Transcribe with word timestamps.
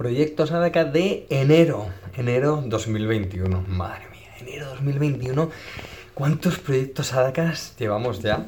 Proyecto 0.00 0.46
Sadaka 0.46 0.86
de 0.86 1.26
enero, 1.28 1.86
enero 2.16 2.64
2021. 2.64 3.66
Madre 3.68 4.08
mía, 4.08 4.30
enero 4.40 4.70
2021. 4.70 5.50
¿Cuántos 6.14 6.58
proyectos 6.58 7.08
Sadakas 7.08 7.76
llevamos 7.78 8.22
ya? 8.22 8.46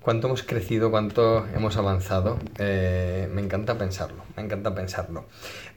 ¿Cuánto 0.00 0.28
hemos 0.28 0.42
crecido? 0.42 0.90
¿Cuánto 0.90 1.46
hemos 1.54 1.76
avanzado? 1.76 2.38
Eh, 2.58 3.28
me 3.30 3.42
encanta 3.42 3.76
pensarlo, 3.76 4.24
me 4.34 4.42
encanta 4.42 4.74
pensarlo. 4.74 5.26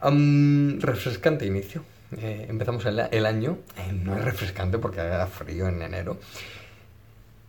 refrescante 0.00 1.44
inicio. 1.44 1.84
Eh, 2.16 2.46
empezamos 2.48 2.86
el, 2.86 3.26
año. 3.26 3.58
Eh, 3.76 3.92
no 3.92 4.16
es 4.16 4.24
refrescante 4.24 4.78
porque 4.78 5.00
haga 5.00 5.26
frío 5.26 5.68
en 5.68 5.82
enero. 5.82 6.16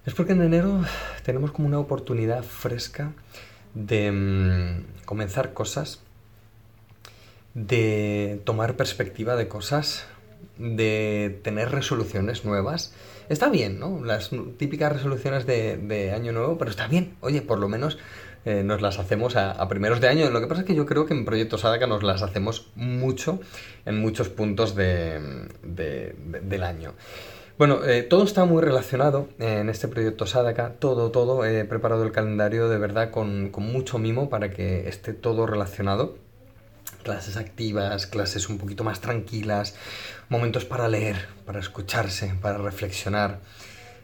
Es 0.05 0.14
porque 0.14 0.34
en 0.34 0.41
enero 0.41 0.82
tenemos 1.23 1.54
como 1.54 1.70
una 1.70 1.80
oportunidad 1.80 2.43
fresca 2.43 3.14
de 3.73 4.11
mm, 4.11 5.05
comenzar 5.05 5.54
cosas, 5.54 6.02
de 7.53 8.41
tomar 8.45 8.75
perspectiva 8.75 9.35
de 9.35 9.48
cosas, 9.48 10.05
de 10.57 11.39
tener 11.43 11.71
resoluciones 11.71 12.45
nuevas. 12.45 12.93
Está 13.29 13.49
bien, 13.49 13.79
¿no? 13.79 14.03
Las 14.03 14.31
típicas 14.57 14.91
resoluciones 14.91 15.45
de, 15.45 16.12
año 16.16 16.31
nuevo, 16.31 16.57
pero 16.57 16.71
está 16.71 16.88
bien. 16.88 17.16
Oye, 17.21 17.41
por 17.41 17.59
lo 17.59 17.70
menos 17.70 17.98
eh, 18.45 18.63
nos 18.63 18.81
las 18.81 18.99
hacemos 18.99 19.35
a, 19.35 19.67
primeros 19.67 20.02
de 20.02 20.09
año. 20.09 20.29
Lo 20.29 20.41
que 20.41 20.48
pasa 20.48 20.62
es 20.62 20.67
que 20.67 20.76
yo 20.76 20.85
creo 20.85 21.05
que 21.05 21.13
en 21.13 21.26
Proyecto 21.26 21.57
Sadaka 21.57 21.88
nos 21.88 22.03
las 22.03 22.21
hacemos 22.21 22.71
mucho 22.76 23.39
en 23.85 23.99
muchos 23.99 24.29
puntos 24.29 24.76
del 24.76 26.63
año. 26.63 26.93
Bueno, 27.55 27.85
eh, 27.85 28.01
todo 28.01 28.23
está 28.23 28.45
muy 28.45 28.63
relacionado 28.63 29.27
en 29.38 29.70
este 29.70 29.88
proyecto 29.88 30.26
Sadaka, 30.26 30.73
todo, 30.79 31.12
todo. 31.12 31.45
He 31.45 31.63
preparado 31.65 32.04
el 32.04 32.12
calendario 32.12 32.67
de 32.67 32.79
verdad 32.79 33.12
con, 33.12 33.51
mucho 33.51 33.99
mimo 33.99 34.27
para 34.27 34.49
que 34.49 34.90
esté 34.90 35.13
todo 35.13 35.45
relacionado 35.45 36.17
clases 37.03 37.38
activas, 37.38 38.07
clases 38.07 38.49
un 38.49 38.57
poquito 38.57 38.84
más 38.84 39.02
tranquilas, 39.02 39.76
momentos 40.29 40.65
para 40.65 40.87
leer, 40.87 41.27
para 41.46 41.59
escucharse, 41.59 42.34
para 42.41 42.57
reflexionar. 42.57 43.40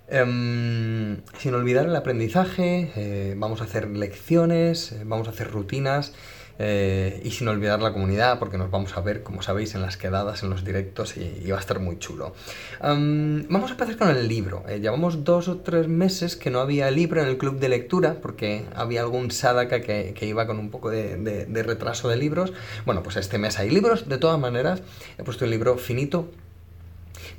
Em, 0.08 1.22
sin 1.38 1.53
olvidar 1.53 1.86
el 1.86 1.95
aprendizaje, 1.95 2.92
eh, 2.95 3.36
vamos 3.38 3.61
a 3.61 3.66
hacer 3.66 3.88
lecciones, 3.88 4.92
eh, 4.92 5.03
vamos 5.05 5.27
a 5.27 5.31
hacer 5.31 5.52
rutinas, 5.52 6.14
eh, 6.61 7.21
y 7.23 7.31
sin 7.31 7.47
olvidar 7.47 7.81
la 7.81 7.93
comunidad, 7.93 8.38
porque 8.38 8.57
nos 8.57 8.69
vamos 8.69 8.97
a 8.97 9.02
ver, 9.02 9.23
como 9.23 9.41
sabéis, 9.41 9.75
en 9.75 9.81
las 9.81 9.95
quedadas, 9.95 10.43
en 10.43 10.49
los 10.49 10.65
directos 10.65 11.15
y, 11.15 11.49
va 11.49 11.55
a 11.55 11.61
estar 11.61 11.79
muy 11.79 11.97
chulo. 11.99 12.35
vamos 12.81 13.69
a 13.69 13.73
empezar 13.73 13.97
con 13.97 14.09
el 14.09 14.27
libro. 14.27 14.65
Eh, 14.67 14.81
llevamos 14.81 15.23
dos 15.23 15.47
o 15.47 15.59
tres 15.59 15.87
meses 15.87 16.35
que 16.35 16.49
no 16.49 16.59
había 16.59 16.91
libro 16.91 17.21
en 17.21 17.30
el 17.30 17.37
club 17.37 17.59
de 17.59 17.69
lectura, 17.69 18.17
porque 18.21 18.65
había 18.75 18.99
algún 19.02 19.31
Sadaka 19.31 19.80
que, 19.80 20.13
iba 20.21 20.45
con 20.45 20.59
un 20.59 20.69
poco 20.69 20.89
de, 20.89 21.63
retraso 21.63 22.09
de 22.09 22.17
libros. 22.17 22.52
Bueno, 22.85 23.03
pues 23.03 23.15
este 23.15 23.37
mes 23.37 23.57
hay 23.57 23.69
libros, 23.69 24.09
de 24.09 24.17
todas 24.17 24.37
maneras. 24.37 24.81
He 25.17 25.23
puesto 25.23 25.45
el 25.45 25.52
libro 25.52 25.77
finito, 25.77 26.30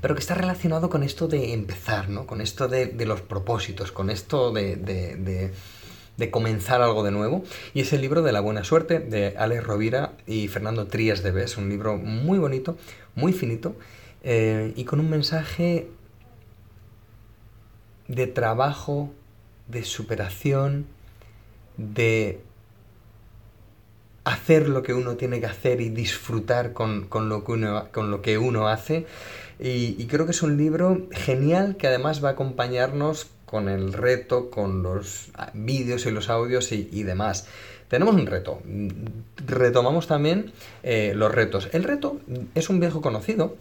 pero 0.00 0.14
que 0.14 0.20
está 0.20 0.34
relacionado 0.34 0.88
con 0.88 1.02
esto 1.02 1.28
de 1.28 1.52
empezar, 1.52 2.08
¿no? 2.08 2.26
Con 2.26 2.40
esto 2.40 2.68
de, 2.68 2.94
los 3.04 3.20
propósitos, 3.20 3.92
con 3.92 4.08
esto 4.08 4.50
de 4.50 5.52
comenzar 6.30 6.82
algo 6.82 7.02
de 7.02 7.10
nuevo. 7.10 7.44
Y 7.74 7.80
es 7.80 7.92
el 7.92 8.00
libro 8.00 8.22
de 8.22 8.32
La 8.32 8.40
Buena 8.40 8.64
Suerte 8.64 8.98
de 8.98 9.34
Alex 9.38 9.64
Rovira 9.64 10.12
y 10.26 10.48
Fernando 10.48 10.86
Trías 10.86 11.22
de 11.22 11.30
Bes. 11.30 11.56
Un 11.56 11.68
libro 11.68 11.96
muy 11.96 12.38
bonito, 12.38 12.76
muy 13.14 13.32
finito 13.32 13.76
eh, 14.22 14.72
y 14.76 14.84
con 14.84 15.00
un 15.00 15.08
mensaje 15.08 15.88
de 18.08 18.26
trabajo, 18.26 19.10
de 19.68 19.84
superación, 19.84 20.86
de 21.76 22.40
hacer 24.24 24.68
lo 24.68 24.82
que 24.82 24.94
uno 24.94 25.16
tiene 25.16 25.40
que 25.40 25.46
hacer 25.46 25.80
y 25.80 25.88
disfrutar 25.88 26.72
con, 26.72 27.08
lo, 27.28 27.44
que 27.44 27.52
uno, 27.52 27.88
con 27.92 28.10
lo 28.10 28.20
que 28.22 28.38
uno 28.38 28.68
hace. 28.68 29.06
Y, 29.58 30.06
creo 30.06 30.24
que 30.24 30.32
es 30.32 30.42
un 30.42 30.56
libro 30.56 31.06
genial 31.10 31.76
que 31.76 31.86
además 31.86 32.24
va 32.24 32.30
a 32.30 32.32
acompañarnos 32.32 33.30
con 33.50 33.68
el 33.68 33.92
reto, 33.92 34.48
con 34.48 34.84
los 34.84 35.32
vídeos 35.54 36.06
y 36.06 36.12
los 36.12 36.30
audios 36.30 36.70
y, 36.70 37.02
demás. 37.02 37.48
Tenemos 37.88 38.14
un 38.14 38.26
reto. 38.26 38.62
Retomamos 39.44 40.06
también 40.06 40.52
eh, 40.84 41.14
los 41.16 41.34
retos. 41.34 41.68
El 41.72 41.82
reto 41.82 42.20
es 42.54 42.70
un 42.70 42.78
viejo 42.78 43.00
conocido, 43.00 43.56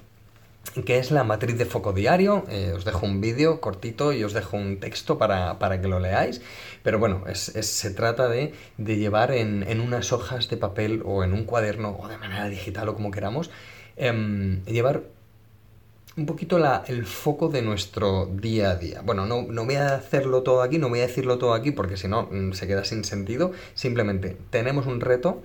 que 0.85 0.99
es 0.99 1.09
la 1.09 1.23
matriz 1.23 1.57
de 1.57 1.65
foco 1.65 1.91
diario. 1.91 2.43
Eh, 2.49 2.71
os 2.75 2.85
dejo 2.85 3.07
un 3.07 3.19
vídeo 3.19 3.59
cortito 3.61 4.13
y 4.13 4.23
os 4.23 4.33
dejo 4.33 4.57
un 4.57 4.79
texto 4.79 5.17
para, 5.17 5.81
que 5.81 5.87
lo 5.87 5.99
leáis. 5.99 6.43
Pero 6.83 6.99
bueno, 6.99 7.23
se 7.33 7.89
trata 7.89 8.29
de, 8.29 8.53
llevar 8.77 9.31
en, 9.31 9.81
unas 9.81 10.13
hojas 10.13 10.49
de 10.49 10.57
papel 10.57 11.01
o 11.03 11.23
en 11.23 11.33
un 11.33 11.45
cuaderno 11.45 11.97
o 11.99 12.07
de 12.07 12.17
manera 12.19 12.47
digital 12.47 12.89
o 12.89 12.93
como 12.93 13.09
queramos, 13.09 13.49
em, 13.97 14.63
llevar 14.65 15.01
un 16.19 16.25
poquito 16.25 16.59
la, 16.59 16.83
el 16.87 17.05
foco 17.05 17.49
de 17.49 17.61
nuestro 17.61 18.27
día 18.27 18.71
a 18.71 18.75
día. 18.75 19.01
Bueno, 19.01 19.25
no, 19.25 19.43
no, 19.43 19.65
voy 19.65 19.75
a 19.75 19.95
hacerlo 19.95 20.43
todo 20.43 20.61
aquí, 20.61 20.77
no 20.77 20.89
voy 20.89 20.99
a 20.99 21.07
decirlo 21.07 21.37
todo 21.37 21.53
aquí 21.53 21.71
porque 21.71 21.97
si 21.97 22.07
no 22.07 22.27
mm, 22.29 22.53
se 22.53 22.67
queda 22.67 22.83
sin 22.83 23.03
sentido. 23.03 23.51
Simplemente 23.73 24.37
tenemos 24.49 24.85
un 24.85 25.01
reto. 25.01 25.41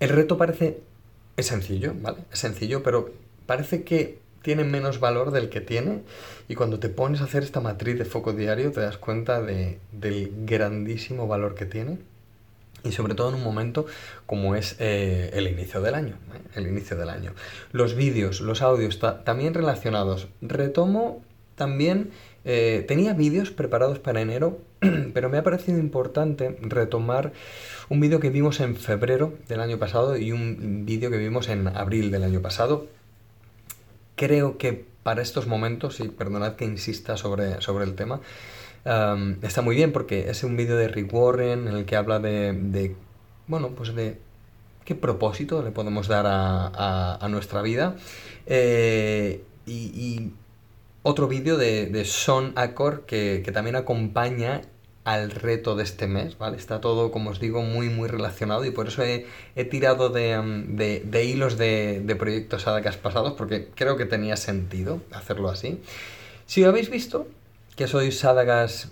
El 0.00 0.10
reto 0.10 0.36
parece... 0.36 0.80
es 1.36 1.46
sencillo, 1.46 1.94
¿vale? 2.00 2.18
Es 2.32 2.40
sencillo, 2.40 2.82
pero 2.82 3.10
parece 3.46 3.84
que 3.84 4.18
tiene 4.42 4.64
menos 4.64 5.00
valor 5.00 5.30
del 5.30 5.48
que 5.48 5.60
tiene 5.60 6.02
y 6.48 6.54
cuando 6.54 6.80
te 6.80 6.88
pones 6.88 7.20
a 7.20 7.24
hacer 7.24 7.42
esta 7.42 7.60
matriz 7.60 7.98
de 7.98 8.04
foco 8.04 8.32
diario 8.32 8.72
te 8.72 8.80
das 8.80 8.96
cuenta 8.96 9.42
de, 9.42 9.78
del 9.92 10.32
grandísimo 10.46 11.26
valor 11.26 11.54
que 11.54 11.66
tiene 11.66 11.98
y 12.84 12.92
sobre 12.92 13.14
todo 13.14 13.30
en 13.30 13.36
un 13.36 13.42
momento 13.42 13.86
como 14.26 14.54
es 14.54 14.76
eh, 14.78 15.30
el 15.34 15.46
inicio 15.48 15.80
del 15.80 15.94
año. 15.94 16.14
¿eh? 16.34 16.40
El 16.54 16.66
inicio 16.66 16.96
del 16.96 17.10
año. 17.10 17.32
Los 17.72 17.94
vídeos, 17.94 18.40
los 18.40 18.62
audios 18.62 18.98
también 19.24 19.54
relacionados. 19.54 20.28
Retomo 20.40 21.22
también, 21.54 22.10
eh, 22.44 22.84
tenía 22.88 23.12
vídeos 23.12 23.50
preparados 23.50 23.98
para 23.98 24.22
enero, 24.22 24.58
pero 25.14 25.28
me 25.28 25.38
ha 25.38 25.42
parecido 25.42 25.78
importante 25.78 26.56
retomar 26.62 27.32
un 27.90 28.00
vídeo 28.00 28.20
que 28.20 28.30
vimos 28.30 28.60
en 28.60 28.76
febrero 28.76 29.34
del 29.48 29.60
año 29.60 29.78
pasado 29.78 30.16
y 30.16 30.32
un 30.32 30.86
vídeo 30.86 31.10
que 31.10 31.18
vimos 31.18 31.48
en 31.48 31.68
abril 31.68 32.10
del 32.10 32.24
año 32.24 32.40
pasado. 32.40 32.86
Creo 34.16 34.58
que 34.58 34.84
para 35.02 35.22
estos 35.22 35.46
momentos, 35.46 36.00
y 36.00 36.08
perdonad 36.08 36.56
que 36.56 36.64
insista 36.64 37.16
sobre, 37.16 37.60
sobre 37.60 37.84
el 37.84 37.94
tema, 37.94 38.20
está 38.84 39.62
muy 39.62 39.76
bien 39.76 39.92
porque 39.92 40.30
es 40.30 40.42
un 40.42 40.56
vídeo 40.56 40.76
de 40.76 40.88
Rick 40.88 41.12
Warren 41.12 41.68
en 41.68 41.76
el 41.76 41.84
que 41.84 41.96
habla 41.96 42.18
de, 42.18 42.96
bueno, 43.46 43.70
pues 43.70 43.94
de 43.94 44.18
qué 44.84 44.94
propósito 44.94 45.62
le 45.62 45.70
podemos 45.70 46.08
dar 46.08 46.24
a, 46.26 47.26
nuestra 47.28 47.62
vida. 47.62 47.96
Eh, 48.46 49.44
y, 49.66 50.32
otro 51.02 51.28
vídeo 51.28 51.56
de, 51.56 51.86
de 51.86 52.04
Sean 52.04 52.52
Accor 52.56 53.06
que, 53.06 53.42
también 53.54 53.74
acompaña 53.76 54.60
al 55.04 55.30
reto 55.30 55.74
de 55.74 55.82
este 55.82 56.06
mes, 56.06 56.36
¿vale? 56.36 56.58
Está 56.58 56.82
todo, 56.82 57.10
como 57.10 57.30
os 57.30 57.40
digo, 57.40 57.62
muy, 57.62 57.88
muy 57.88 58.06
relacionado 58.06 58.66
y 58.66 58.70
por 58.70 58.88
eso 58.88 59.02
he, 59.02 59.24
tirado 59.64 60.10
de, 60.10 61.02
de, 61.02 61.24
hilos 61.24 61.56
de, 61.56 62.02
de 62.04 62.16
proyectos 62.16 62.66
pasados 63.02 63.32
porque 63.32 63.70
creo 63.74 63.96
que 63.96 64.04
tenía 64.04 64.36
sentido 64.36 65.00
hacerlo 65.10 65.48
así. 65.48 65.80
Si 66.44 66.60
lo 66.62 66.68
habéis 66.68 66.90
visto, 66.90 67.26
que 67.76 67.86
sois 67.86 68.18
sádagas 68.18 68.90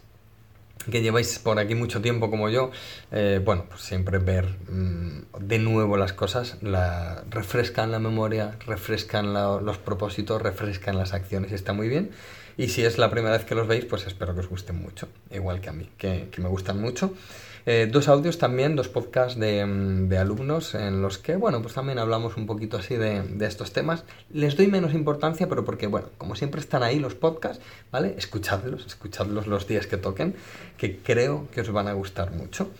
que 0.90 1.02
lleváis 1.02 1.38
por 1.38 1.58
aquí 1.58 1.74
mucho 1.74 2.00
tiempo 2.00 2.30
como 2.30 2.48
yo, 2.48 2.70
eh, 3.12 3.40
bueno, 3.44 3.66
pues 3.68 3.82
siempre 3.82 4.18
ver 4.18 4.46
mm, 4.68 5.38
de 5.40 5.58
nuevo 5.58 5.96
las 5.96 6.12
cosas, 6.12 6.56
la, 6.62 7.24
refrescan 7.30 7.92
la 7.92 7.98
memoria, 7.98 8.56
refrescan 8.66 9.34
los 9.34 9.78
propósitos, 9.78 10.40
refrescan 10.40 10.96
las 10.96 11.12
acciones 11.12 11.52
está 11.52 11.72
muy 11.72 11.88
bien. 11.88 12.10
Y 12.56 12.70
si 12.70 12.84
es 12.84 12.98
la 12.98 13.10
primera 13.10 13.36
vez 13.36 13.44
que 13.44 13.54
los 13.54 13.68
veis, 13.68 13.84
pues 13.84 14.06
espero 14.06 14.34
que 14.34 14.40
os 14.40 14.48
gusten 14.48 14.80
mucho, 14.80 15.08
igual 15.30 15.60
que 15.60 15.68
a 15.68 15.72
mí, 15.72 15.88
que 15.96 16.28
me 16.38 16.48
gustan 16.48 16.80
mucho. 16.80 17.14
Eh, 17.70 17.86
dos 17.86 18.08
audios 18.08 18.38
también, 18.38 18.76
dos 18.76 18.88
podcasts 18.88 19.36
mm, 19.36 20.08
de, 20.08 20.16
alumnos 20.16 20.74
en 20.74 21.02
los 21.02 21.18
que, 21.18 21.36
bueno, 21.36 21.60
pues 21.60 21.74
también 21.74 21.98
hablamos 21.98 22.38
un 22.38 22.46
poquito 22.46 22.78
así 22.78 22.96
de, 22.96 23.22
estos 23.42 23.74
temas. 23.74 24.04
Les 24.32 24.56
doy 24.56 24.68
menos 24.68 24.94
importancia, 24.94 25.50
pero 25.50 25.66
porque, 25.66 25.86
bueno, 25.86 26.08
como 26.16 26.34
siempre 26.34 26.62
están 26.62 26.82
ahí 26.82 26.98
los 26.98 27.14
podcasts, 27.14 27.62
¿vale? 27.92 28.14
Escuchadlos, 28.16 28.86
escuchadlos 28.86 29.46
los 29.46 29.68
días 29.68 29.86
que 29.86 29.98
toquen, 29.98 30.34
que 30.78 30.96
creo 30.96 31.46
que 31.52 31.60
os 31.60 31.70
van 31.70 31.88
a 31.88 31.92
gustar 31.92 32.30
mucho. 32.30 32.70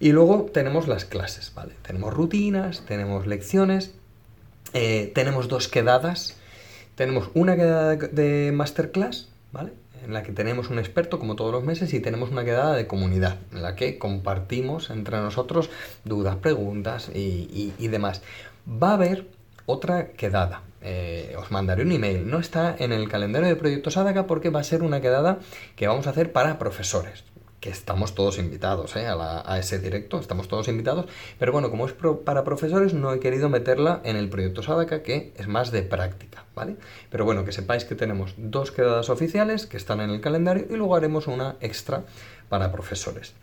Y 0.00 0.12
luego 0.12 0.46
tenemos 0.54 0.88
las 0.88 1.04
clases, 1.04 1.52
¿vale? 1.54 1.74
Tenemos 1.82 2.14
rutinas, 2.14 2.86
tenemos 2.86 3.26
lecciones, 3.26 3.92
eh, 4.72 5.12
tenemos 5.14 5.48
dos 5.48 5.68
quedadas, 5.68 6.38
tenemos 6.94 7.28
una 7.34 7.56
quedada 7.56 7.96
de 7.96 8.52
masterclass, 8.54 9.28
¿vale? 9.52 9.72
En 10.04 10.12
la 10.12 10.22
que 10.22 10.32
tenemos 10.32 10.70
un 10.70 10.78
experto 10.78 11.18
como 11.18 11.36
todos 11.36 11.52
los 11.52 11.64
meses 11.64 11.92
y 11.94 12.00
tenemos 12.00 12.30
una 12.30 12.44
quedada 12.44 12.74
de 12.74 12.86
comunidad 12.86 13.38
en 13.52 13.62
la 13.62 13.76
que 13.76 13.98
compartimos 13.98 14.90
entre 14.90 15.18
nosotros 15.18 15.70
dudas, 16.04 16.36
preguntas 16.36 17.10
y, 17.14 17.88
demás. 17.88 18.22
Va 18.66 18.90
a 18.90 18.94
haber 18.94 19.26
otra 19.66 20.08
quedada. 20.08 20.62
Eh, 20.82 21.34
os 21.38 21.50
mandaré 21.50 21.82
un 21.82 21.92
email. 21.92 22.28
No 22.28 22.38
está 22.38 22.74
en 22.78 22.92
el 22.92 23.08
calendario 23.08 23.48
de 23.48 23.56
proyectos 23.56 23.96
Adaga 23.96 24.26
porque 24.26 24.50
va 24.50 24.60
a 24.60 24.64
ser 24.64 24.82
una 24.82 25.00
quedada 25.00 25.38
que 25.76 25.88
vamos 25.88 26.06
a 26.06 26.10
hacer 26.10 26.32
para 26.32 26.58
profesores. 26.58 27.24
Que 27.60 27.70
estamos 27.70 28.14
todos 28.14 28.38
invitados 28.38 28.96
¿eh? 28.96 29.06
a, 29.06 29.58
ese 29.58 29.78
directo, 29.78 30.18
estamos 30.18 30.48
todos 30.48 30.68
invitados, 30.68 31.06
pero 31.38 31.52
bueno, 31.52 31.70
como 31.70 31.86
es 31.86 31.94
para 32.24 32.42
profesores, 32.42 32.94
no 32.94 33.12
he 33.12 33.20
querido 33.20 33.48
meterla 33.48 34.00
en 34.04 34.16
el 34.16 34.28
proyecto 34.28 34.62
Sadaka, 34.62 35.02
que 35.02 35.32
es 35.36 35.46
más 35.46 35.70
de 35.70 35.82
práctica, 35.82 36.44
¿vale? 36.54 36.76
Pero 37.10 37.24
bueno, 37.24 37.44
que 37.44 37.52
sepáis 37.52 37.84
que 37.84 37.94
tenemos 37.94 38.34
dos 38.38 38.70
quedadas 38.70 39.10
oficiales 39.10 39.66
que 39.66 39.76
están 39.76 40.00
en 40.00 40.10
el 40.10 40.20
calendario 40.20 40.66
y 40.70 40.76
luego 40.76 40.96
haremos 40.96 41.26
una 41.26 41.56
extra 41.60 42.04
para 42.48 42.72
profesores. 42.72 43.34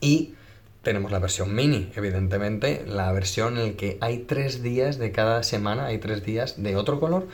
Y 0.00 0.34
tenemos 0.82 1.12
la 1.12 1.18
versión 1.18 1.54
mini, 1.54 1.92
evidentemente, 1.96 2.84
la 2.86 3.12
versión 3.12 3.58
en 3.58 3.66
la 3.68 3.76
que 3.76 3.98
hay 4.00 4.18
tres 4.18 4.62
días 4.62 4.98
de 4.98 5.12
cada 5.12 5.42
semana, 5.42 5.86
hay 5.86 5.98
tres 5.98 6.24
días 6.24 6.62
de 6.62 6.76
otro 6.76 6.98
color. 6.98 7.28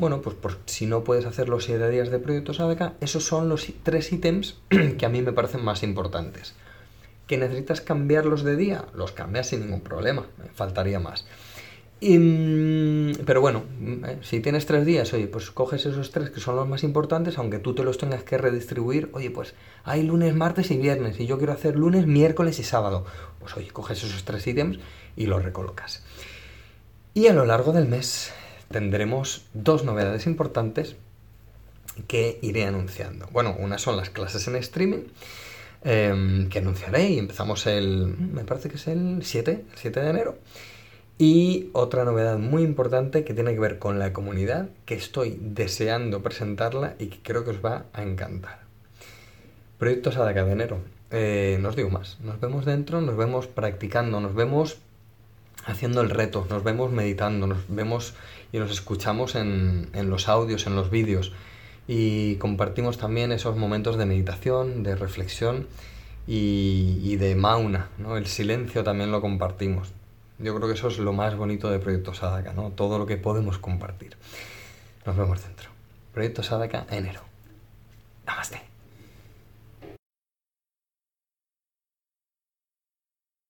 Bueno, 0.00 0.22
pues 0.22 0.56
si 0.64 0.86
no 0.86 1.04
puedes 1.04 1.26
hacer 1.26 1.50
los 1.50 1.64
siete 1.64 1.90
días 1.90 2.08
de 2.08 2.18
proyectos 2.18 2.58
ADK, 2.58 2.94
esos 3.02 3.22
son 3.22 3.50
los 3.50 3.70
tres 3.82 4.10
ítems 4.10 4.56
que 4.98 5.04
a 5.04 5.10
mí 5.10 5.20
me 5.20 5.34
parecen 5.34 5.62
más 5.62 5.82
importantes. 5.82 6.54
¿Que 7.26 7.36
necesitas 7.36 7.82
cambiarlos 7.82 8.42
de 8.42 8.56
día? 8.56 8.86
Los 8.94 9.12
cambias 9.12 9.48
sin 9.48 9.60
ningún 9.60 9.82
problema, 9.82 10.24
me 10.38 10.48
faltaría 10.54 11.00
más. 11.00 11.26
Mm, 12.00 13.12
pero 13.26 13.42
bueno, 13.42 13.64
mm, 13.78 14.04
eh, 14.06 14.18
si 14.22 14.40
tienes 14.40 14.64
tres 14.64 14.86
días, 14.86 15.12
oye, 15.12 15.26
pues 15.26 15.50
coges 15.50 15.84
esos 15.84 16.10
tres 16.12 16.30
que 16.30 16.40
son 16.40 16.56
los 16.56 16.66
más 16.66 16.82
importantes, 16.82 17.36
aunque 17.36 17.58
tú 17.58 17.74
te 17.74 17.84
los 17.84 17.98
tengas 17.98 18.22
que 18.22 18.38
redistribuir, 18.38 19.10
oye, 19.12 19.30
pues 19.30 19.52
hay 19.84 20.02
lunes, 20.02 20.34
martes 20.34 20.70
y 20.70 20.78
viernes, 20.78 21.20
y 21.20 21.26
yo 21.26 21.36
quiero 21.36 21.52
hacer 21.52 21.76
lunes, 21.76 22.06
miércoles 22.06 22.58
y 22.58 22.62
sábado. 22.62 23.04
Pues 23.38 23.54
oye, 23.54 23.68
coges 23.68 24.02
esos 24.02 24.24
tres 24.24 24.46
ítems 24.46 24.78
y 25.14 25.26
los 25.26 25.44
recolocas. 25.44 26.02
Y 27.12 27.26
a 27.26 27.34
lo 27.34 27.44
largo 27.44 27.72
del 27.72 27.86
mes 27.86 28.32
tendremos 28.70 29.44
dos 29.52 29.84
novedades 29.84 30.26
importantes 30.26 30.96
que 32.06 32.38
iré 32.40 32.64
anunciando. 32.64 33.28
Bueno, 33.32 33.56
una 33.58 33.78
son 33.78 33.96
las 33.96 34.10
clases 34.10 34.46
en 34.48 34.56
streaming. 34.56 35.04
Em, 35.82 36.50
que 36.50 36.58
anunciaré 36.58 37.08
y 37.08 37.18
empezamos 37.18 37.66
el, 37.66 38.06
me 38.06 38.44
parece 38.44 38.68
que 38.68 38.76
es 38.76 38.86
el 38.86 39.20
7, 39.22 39.64
el 39.70 39.78
7 39.78 40.00
de 40.00 40.10
enero. 40.10 40.38
Y 41.16 41.70
otra 41.72 42.04
novedad 42.04 42.38
muy 42.38 42.62
importante 42.62 43.24
que 43.24 43.34
tiene 43.34 43.54
que 43.54 43.60
ver 43.60 43.78
con 43.78 43.98
la 43.98 44.12
comunidad, 44.12 44.68
que 44.84 44.94
estoy 44.94 45.38
deseando 45.40 46.22
presentarla 46.22 46.96
y 46.98 47.06
que 47.06 47.18
creo 47.22 47.44
que 47.44 47.50
os 47.50 47.64
va 47.64 47.86
a 47.92 48.02
encantar. 48.02 48.60
Proyectos 49.78 50.16
a 50.16 50.24
de 50.26 50.52
enero. 50.52 50.80
Eh, 51.10 51.58
no 51.60 51.70
os 51.70 51.76
digo 51.76 51.90
más. 51.90 52.18
Nos 52.20 52.40
vemos 52.40 52.64
dentro, 52.64 53.00
nos 53.00 53.16
vemos 53.16 53.46
practicando, 53.46 54.20
nos 54.20 54.34
vemos 54.34 54.78
haciendo 55.64 56.00
el 56.00 56.10
reto, 56.10 56.46
nos 56.48 56.64
vemos 56.64 56.90
meditando, 56.90 57.46
nos 57.46 57.58
vemos 57.68 58.14
y 58.52 58.58
nos 58.58 58.70
escuchamos 58.70 59.34
en, 59.34 59.90
los 59.92 60.28
audios, 60.28 60.66
en 60.66 60.76
los 60.76 60.90
vídeos. 60.90 61.32
Y 61.88 62.36
compartimos 62.36 62.98
también 62.98 63.32
esos 63.32 63.56
momentos 63.56 63.96
de 63.96 64.06
meditación, 64.06 64.82
de 64.82 64.94
reflexión 64.96 65.66
y, 66.26 67.16
de 67.16 67.34
mauna. 67.34 67.88
¿no? 67.98 68.16
El 68.16 68.26
silencio 68.26 68.84
también 68.84 69.10
lo 69.10 69.20
compartimos 69.20 69.92
yo 70.40 70.56
creo 70.56 70.68
que 70.68 70.74
eso 70.74 70.88
es 70.88 70.98
lo 70.98 71.12
más 71.12 71.36
bonito 71.36 71.70
de 71.70 71.78
Proyecto 71.78 72.14
Sadaka, 72.14 72.52
¿no? 72.52 72.70
Todo 72.70 72.98
lo 72.98 73.06
que 73.06 73.16
podemos 73.16 73.58
compartir. 73.58 74.16
Nos 75.04 75.16
vemos 75.16 75.42
dentro. 75.42 75.70
Proyecto 76.12 76.42
Sadaka, 76.42 76.86
enero. 76.90 77.20
Namaste. 78.26 78.69